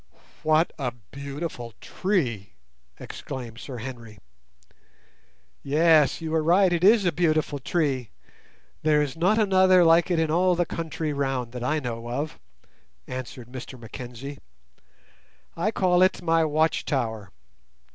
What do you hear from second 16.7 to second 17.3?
tower.